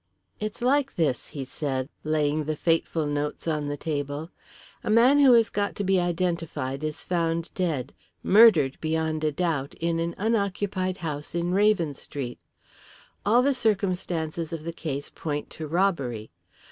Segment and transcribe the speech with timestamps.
[0.39, 4.31] "It's like this," he said, laying the fateful notes on the table.
[4.83, 7.93] "A man who has got to be identified is found dead
[8.23, 12.39] murdered, beyond a doubt, in an unoccupied house in Raven Street.
[13.27, 16.31] All the circumstances of the case point to robbery.